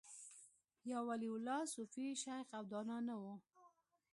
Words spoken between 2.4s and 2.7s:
او